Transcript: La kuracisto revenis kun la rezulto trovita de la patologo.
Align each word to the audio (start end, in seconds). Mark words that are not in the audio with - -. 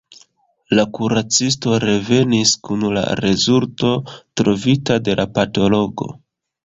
La 0.77 0.85
kuracisto 0.97 1.75
revenis 1.83 2.53
kun 2.69 2.87
la 2.95 3.03
rezulto 3.21 3.93
trovita 4.41 4.99
de 5.09 5.17
la 5.21 5.27
patologo. 5.39 6.09